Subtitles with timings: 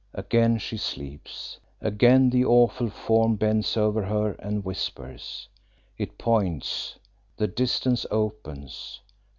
[0.15, 5.47] Again she sleeps, again the awful form bends over her and whispers.
[5.95, 6.97] It points,
[7.37, 8.99] the distance opens.